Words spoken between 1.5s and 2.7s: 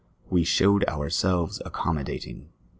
accommodating.